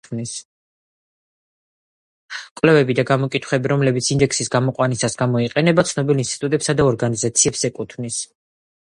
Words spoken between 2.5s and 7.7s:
კვლევები და გამოკითხვები, რომლებიც ინდექსის გამოყვანისას გამოიყენება ცნობილ ინსტიტუტებსა და ორგანიზაციებს